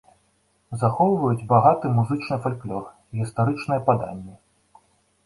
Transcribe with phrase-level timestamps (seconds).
[0.83, 2.87] Захоўваюць багаты музычны фальклор,
[3.21, 4.35] гістарычныя паданні.